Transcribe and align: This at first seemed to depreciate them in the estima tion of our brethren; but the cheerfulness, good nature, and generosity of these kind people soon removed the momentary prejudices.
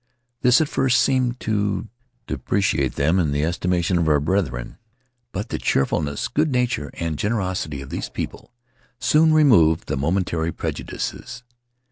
This 0.41 0.59
at 0.59 0.67
first 0.67 0.99
seemed 0.99 1.39
to 1.41 1.87
depreciate 2.25 2.95
them 2.95 3.19
in 3.19 3.31
the 3.31 3.43
estima 3.43 3.83
tion 3.83 3.99
of 3.99 4.07
our 4.07 4.19
brethren; 4.19 4.79
but 5.31 5.49
the 5.49 5.59
cheerfulness, 5.59 6.27
good 6.27 6.51
nature, 6.51 6.89
and 6.95 7.19
generosity 7.19 7.83
of 7.83 7.91
these 7.91 8.05
kind 8.07 8.15
people 8.15 8.51
soon 8.97 9.31
removed 9.31 9.87
the 9.87 9.97
momentary 9.97 10.51
prejudices. 10.51 11.43